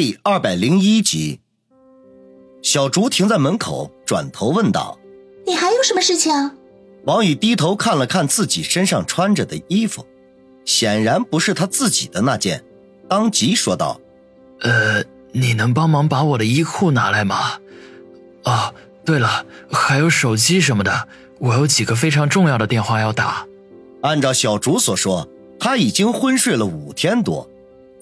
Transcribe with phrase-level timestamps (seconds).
[0.00, 1.40] 第二百零一集，
[2.62, 4.96] 小竹停在门口，转头问道
[5.44, 6.52] ：“你还有什么事情？”
[7.04, 10.06] 王宇低头看了看自己身上穿着的衣服，
[10.64, 12.64] 显然不是他自己的那件，
[13.08, 14.00] 当即说道
[14.62, 15.02] ：“呃，
[15.32, 17.58] 你能帮忙把我的衣裤拿来吗？
[18.44, 18.72] 哦，
[19.04, 21.08] 对了，还有手机什么的，
[21.40, 23.44] 我有几个非常重要的电话要打。”
[24.02, 25.28] 按照小竹所说，
[25.58, 27.50] 他已经昏睡了五天多。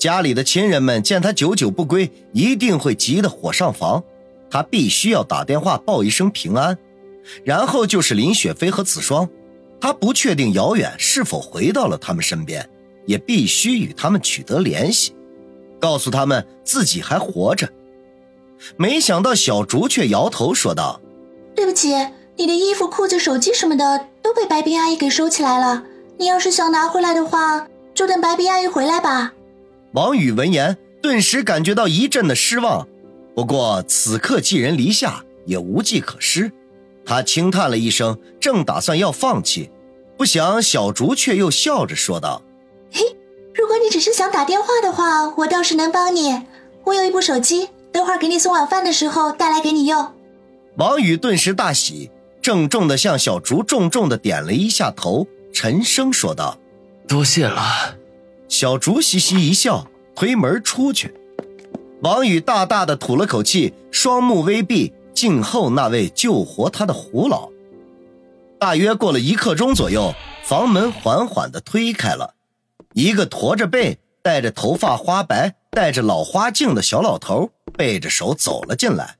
[0.07, 4.05] 家里的亲人们见他久久不归，一定会急得火上房。
[4.49, 6.79] 他必须要打电话报一声平安，
[7.43, 9.29] 然后就是林雪飞和子双。
[9.81, 12.71] 他不确定姚远是否回到了他们身边，
[13.05, 15.13] 也必须与他们取得联系，
[15.81, 17.69] 告诉他们自己还活着。
[18.77, 21.01] 没想到小竹却摇头说道
[21.57, 21.93] ：“对不起，
[22.37, 25.83] 你的衣服、裤子、手机什么的都被白冰阿姨给收起来了。
[26.17, 29.33] 你要是想拿回来的话，就等白冰阿姨回来吧。”
[29.93, 32.87] 王宇闻言，顿时感觉到一阵的失望。
[33.35, 36.53] 不过此刻寄人篱下，也无计可施。
[37.05, 39.71] 他轻叹了一声，正打算要放弃，
[40.17, 42.43] 不想小竹却又笑着说道
[42.91, 43.01] ：“嘿，
[43.55, 46.43] 如果你只是想打电话的话，我倒是能帮你。
[46.85, 50.13] 我有一部手机，等会儿给你送晚饭的时候带来给你用。”
[50.77, 52.11] 王宇顿时大喜，
[52.43, 56.59] 郑重的向小竹重重的点了一下头，沉声说道
[57.09, 57.96] ：“多谢了。”
[58.49, 61.15] 小竹嘻嘻一笑，推门出去。
[62.03, 67.49] 王宇大大的吐了口气，双目微闭，静候那位救活他的胡老。
[68.59, 72.35] 大约过了一刻钟左右，房门缓缓的推开了，
[72.95, 79.17] 一个驼着背、戴着头发花白、戴着老花镜的小老头背着手走了进来。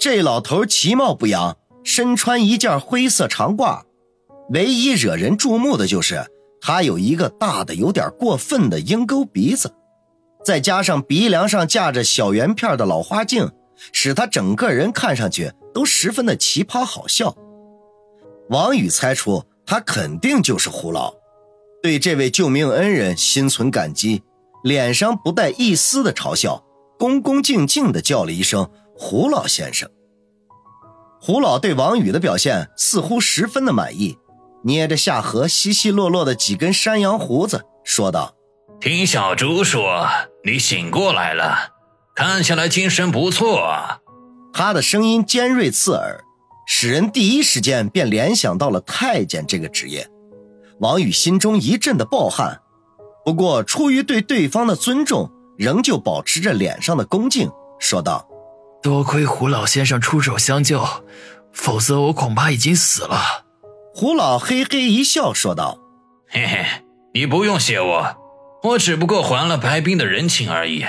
[0.00, 3.82] 这老头其貌不扬，身穿一件灰色长褂，
[4.50, 6.26] 唯一惹人注目的就是。
[6.64, 9.74] 他有一个大的有点过分的鹰钩鼻子，
[10.44, 13.50] 再加上鼻梁上架着小圆片的老花镜，
[13.92, 17.34] 使他整个人看上去都十分的奇葩好笑。
[18.48, 21.12] 王宇猜出他肯定就是胡老，
[21.82, 24.22] 对这位救命恩人心存感激，
[24.62, 26.64] 脸上不带一丝的嘲笑，
[26.96, 29.90] 恭恭敬敬地叫了一声“胡老先生”。
[31.20, 34.16] 胡老对王宇的表现似乎十分的满意。
[34.64, 38.34] 捏着下颌，稀稀落落的几根山羊胡子，说道
[38.80, 40.06] ：“听小猪说
[40.44, 41.72] 你醒过来了，
[42.14, 44.00] 看起来精神不错。”
[44.54, 46.20] 他的声音尖锐刺耳，
[46.66, 50.08] 使人第一时间便联想到了太监这个职业。
[50.78, 52.60] 王宇心中一阵的暴汗，
[53.24, 58.28] 不过出于对对方的尊重，仍旧保持着脸上的恭敬，说道
[58.82, 60.84] ：“多亏胡老先生出手相救，
[61.52, 63.41] 否则我恐怕已经死了。”
[63.94, 65.78] 胡老嘿嘿一笑，说道
[66.26, 66.64] ：“嘿嘿，
[67.12, 68.16] 你不用谢我，
[68.62, 70.86] 我只不过还了白冰的人情而已。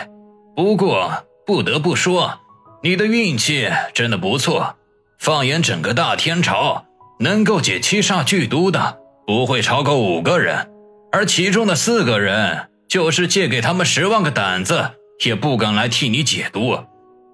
[0.55, 2.39] 不过不得不说，
[2.81, 4.77] 你的运气真的不错。
[5.19, 6.85] 放眼整个大天朝，
[7.19, 10.71] 能够解七煞剧毒的不会超过五个人，
[11.11, 14.91] 而其中的四个人，就是借给他们十万个胆子，
[15.25, 16.79] 也不敢来替你解毒，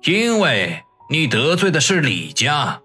[0.03, 0.81] 因为
[1.11, 2.81] 你得罪的是李家。”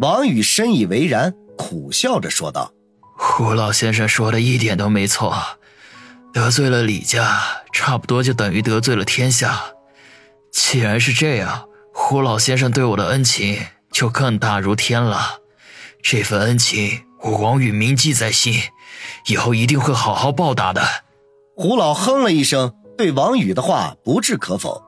[0.00, 1.34] 王宇深以为然。
[1.56, 2.72] 苦笑着说道
[3.16, 5.34] ：“胡老先生说的一点都没错，
[6.32, 7.40] 得罪了李家，
[7.72, 9.60] 差不多就等于得罪了天下。
[10.52, 13.58] 既然是这样，胡老先生对我的恩情
[13.90, 15.40] 就更大如天了。
[16.02, 18.54] 这份恩情，我王宇铭记在心，
[19.26, 20.86] 以后一定会好好报答的。”
[21.56, 24.82] 胡老哼了一声，对王宇的话不置可否，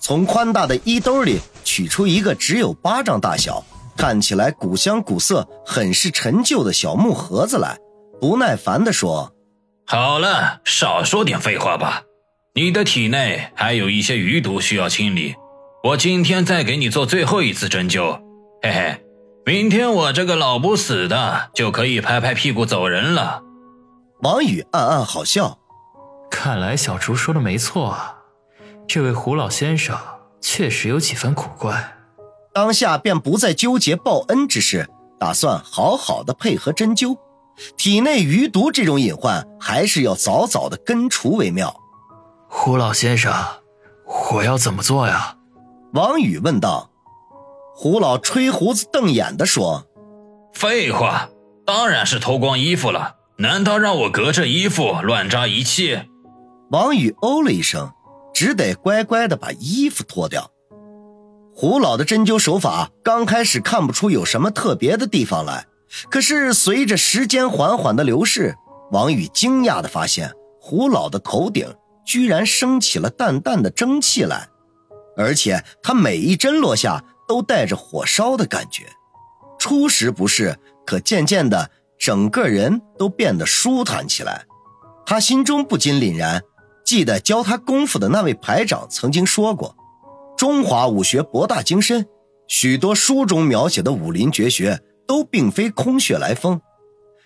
[0.00, 3.64] 从宽大的衣兜里取出一个只有巴掌大小。
[4.02, 7.78] 看起来古香古色、很是陈旧的小木盒子来，
[8.20, 9.32] 不耐烦地说
[9.86, 12.02] ：“好了，少说点废话吧。
[12.56, 15.36] 你的体内还有一些余毒需要清理，
[15.84, 18.20] 我今天再给你做最后一次针灸。
[18.60, 19.04] 嘿嘿，
[19.46, 23.44] 明天我这个老不死的就可以拍拍屁股走人了。”
[24.22, 25.58] 王宇暗暗好笑，
[26.28, 28.16] 看来小竹说的没错啊，
[28.88, 29.96] 这位胡老先生
[30.40, 31.98] 确实有几分古怪。
[32.54, 34.88] 当下便不再纠结报恩之事，
[35.18, 37.16] 打算好好的配合针灸。
[37.76, 41.74] 体内余毒这种隐患，还是要早早的根除为妙。
[42.48, 43.32] 胡老先生，
[44.32, 45.36] 我要怎么做呀？
[45.92, 46.90] 王宇问道。
[47.74, 49.86] 胡老吹胡子瞪眼的说
[50.52, 51.30] ：“废话，
[51.64, 53.16] 当然是脱光衣服了。
[53.38, 55.98] 难道让我隔着衣服乱扎一气？”
[56.70, 57.90] 王宇哦了一声，
[58.34, 60.50] 只得乖乖的把衣服脱掉。
[61.54, 65.66] 胡老的针灸手法刚开始看不出有什么特别的地方来，
[66.10, 68.56] 可是随着时间缓缓的流逝，
[68.90, 71.72] 王宇惊讶的发现，胡老的头顶
[72.04, 74.48] 居然升起了淡淡的蒸汽来，
[75.16, 78.84] 而且他每一针落下都带着火烧的感觉。
[79.58, 84.46] 初时不是，可渐渐的，整个人都变得舒坦起来。
[85.04, 86.42] 他心中不禁凛然，
[86.84, 89.76] 记得教他功夫的那位排长曾经说过
[90.36, 92.06] ：“中华武学博大精深，
[92.48, 96.60] 许多书中描写的武林绝学都并非空穴来风。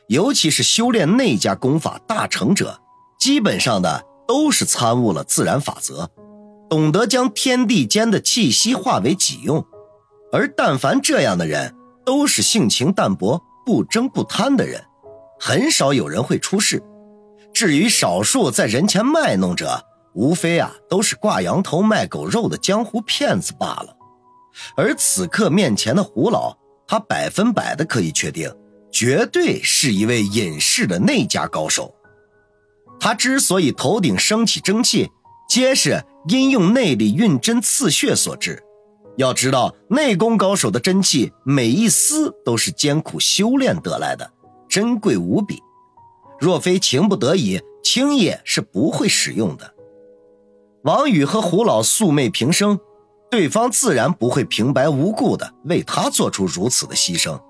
[0.08, 2.80] 尤其是修炼内家功法大成者，
[3.18, 6.10] 基本上的都是参悟了自然法则。”
[6.68, 9.64] 懂得将天地间的气息化为己用，
[10.32, 11.72] 而但凡这样的人，
[12.04, 14.82] 都是性情淡泊、不争不贪的人，
[15.38, 16.82] 很少有人会出事。
[17.54, 19.84] 至于少数在人前卖弄者，
[20.16, 23.96] 无非啊都是挂羊头卖狗肉的江湖骗子罢了。
[24.76, 26.56] 而此刻面前的胡老，
[26.88, 28.52] 他百分百的可以确定，
[28.90, 31.94] 绝对是一位隐世的内家高手。
[32.98, 35.08] 他之所以头顶升起蒸汽，
[35.48, 36.02] 皆是。
[36.28, 38.60] 因用内力运针刺血所致。
[39.16, 44.28] 要知道，内功高手的真气每一丝都是艰苦修炼得来的，
[44.68, 45.62] 珍贵无比。
[46.40, 49.72] 若非情不得已，轻易是不会使用的。
[50.86, 52.78] 王宇和胡老素昧平生，
[53.28, 57.42] 对方自然不会平白无故的为他做出如此的牺牲。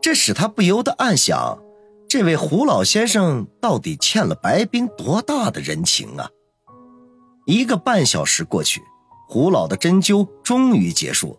[0.00, 1.58] 这使他不由得暗想：
[2.08, 6.30] 这位胡老先生到底欠了白冰多大的人情啊？
[7.44, 8.80] 一个半小时过去，
[9.28, 11.38] 胡老的针灸终于结束。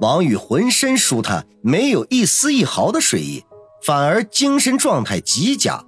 [0.00, 3.44] 王宇浑身舒坦，没有一丝一毫的睡意，
[3.84, 5.84] 反而精神状态极佳。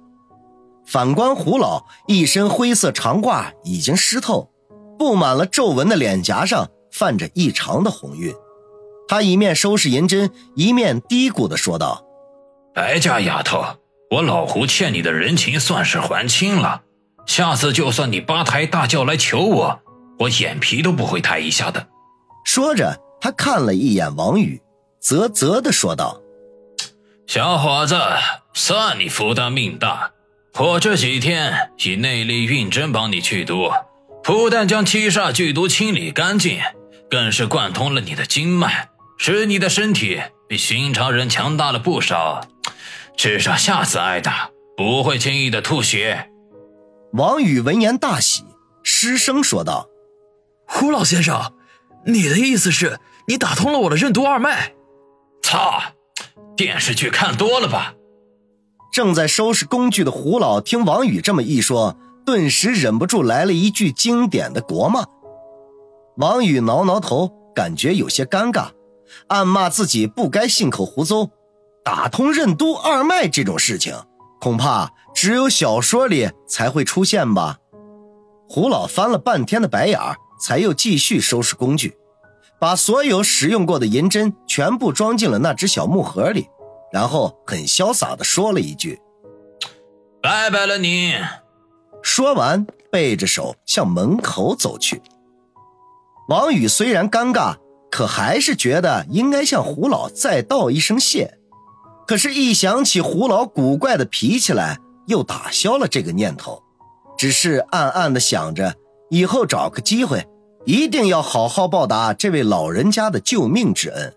[0.85, 4.51] 反观胡老，一身灰色长褂已经湿透，
[4.99, 8.31] 布满了皱纹的脸颊上泛着异常的红晕。
[9.07, 12.05] 他一面收拾银针，一面嘀咕地说道
[12.75, 13.63] ：“白家丫头，
[14.11, 16.83] 我老胡欠你的人情算是还清了。”
[17.25, 19.79] 下次就算你八抬大轿来求我，
[20.19, 21.87] 我眼皮都不会抬一下的。
[22.43, 24.61] 说着，他看了一眼王宇，
[24.99, 26.19] 啧啧的说道
[27.25, 27.95] ：“小伙子，
[28.53, 30.11] 算你福大命大。
[30.57, 33.69] 我这几天以内力运针帮你去毒，
[34.29, 36.59] 不但将七煞剧毒清理干净，
[37.09, 42.41] 更是贯通了你的经脉，使你的身体比寻常人强大了不少。
[43.17, 46.29] 至少下次挨打不会轻易的吐血。”
[47.13, 48.43] 王宇闻言大喜，
[48.83, 49.89] 失声说道
[50.69, 51.55] ：“胡老先生，
[52.05, 54.73] 你的意思是，你打通了我的任督二脉？”
[55.41, 55.81] 操，
[56.55, 57.95] 电视剧看多了吧？
[58.93, 61.97] 正在收拾工具的胡老听王宇这么一说，
[62.29, 65.03] 顿时忍不住来了一句经典的国骂。
[66.17, 68.67] 王宇挠挠头，感觉有些尴尬，
[69.29, 71.31] 暗骂自己不该信口胡诌，
[71.83, 73.95] 打通任督二脉这种事情。
[74.39, 77.57] 恐怕只有小说里才会出现吧。
[78.47, 81.97] 胡老翻了半天的白眼儿，才又继续收拾工具，
[82.59, 86.47] 把所有使用过的银针全部装进了那只小木盒里，
[86.93, 88.99] 然后很潇洒地说了一句
[90.21, 91.15] ：“拜拜了您。”
[92.01, 95.01] 说完，背着手向门口走去。
[96.27, 97.55] 王宇虽然尴尬，
[97.91, 101.37] 可还是觉得应该向胡老再道一声谢。
[102.07, 106.63] 可是，一想起胡老古怪的脾气来，又打消了这个念头，
[107.17, 108.75] 只是暗暗的想着，
[109.09, 110.27] 以后找个机会，
[110.65, 114.15] 一定要好好报答这位老人家的救命之恩。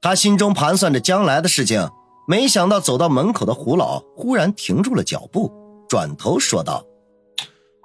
[0.00, 1.90] 他心中盘算着将来的事情，
[2.26, 5.52] 没想到走到门口的胡老忽然停住了脚步，
[5.94, 6.86] 转头说道：“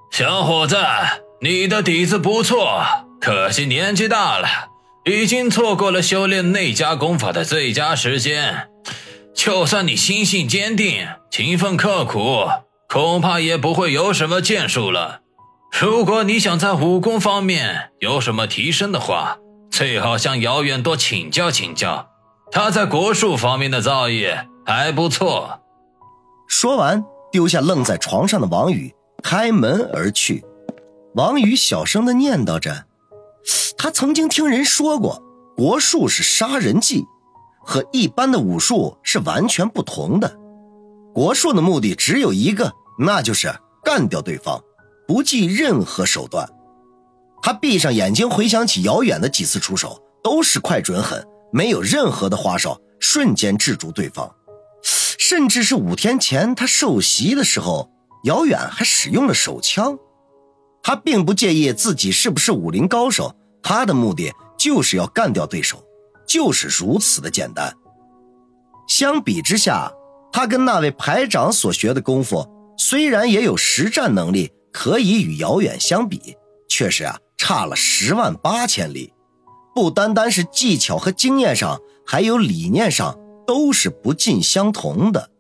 [0.09, 0.77] 小伙子，
[1.41, 2.81] 你的底子不错，
[3.21, 4.47] 可惜年纪大了，
[5.05, 8.67] 已经错过了修炼内家功法的最佳时间。”
[9.35, 12.47] 就算你心性坚定、勤奋刻苦，
[12.89, 15.19] 恐怕也不会有什么建树了。
[15.79, 19.37] 如果你想在武功方面有什么提升的话，
[19.69, 22.09] 最好向姚远多请教请教，
[22.51, 25.59] 他在国术方面的造诣还不错。
[26.47, 28.93] 说完，丢下愣在床上的王宇，
[29.23, 30.43] 开门而去。
[31.15, 32.85] 王宇小声的念叨着
[33.77, 35.21] ：“他曾经听人说过，
[35.55, 37.03] 国术是杀人技。”
[37.61, 40.35] 和一般的武术是完全不同的，
[41.13, 44.59] 国术的目的只有一个，那就是干掉对方，
[45.07, 46.49] 不计任何手段。
[47.43, 54.27] 他闭上眼睛，回想起遥远的几次出手，都是快准狠，没有任何的花哨，瞬间制住对方。
[55.29, 57.91] 甚至是五天前他受袭的时候，
[58.23, 59.95] 姚远还使用了手枪。
[60.81, 65.83] 他并不介意自己是不是武林高手，他的目的就是要干掉对手。
[66.27, 67.71] 就是如此的简单。
[68.87, 69.91] 相比之下，
[70.31, 72.43] 他跟那位排长所学的功夫，
[72.75, 76.35] 虽然也有实战能力可以与姚远相比，
[76.67, 79.13] 却是啊差了十万八千里，
[79.75, 83.15] 不单单是技巧和经验上，还有理念上
[83.49, 85.31] 都是不尽相同的。